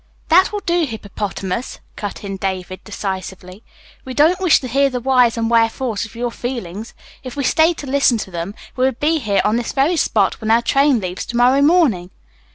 [0.29, 3.61] "That will do, Hippopotamus," cut in David decisively.
[4.03, 6.95] "We don't wish to hear the whys and wherefores of your feelings.
[7.21, 10.41] If we stayed to listen to them we would be here on this very spot
[10.41, 12.09] when our train leaves to morrow morning."